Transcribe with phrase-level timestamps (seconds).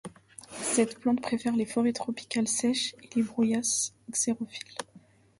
[0.63, 4.77] Cette plante préfère les forêts tropicales sèches et les broussailles xérophiles.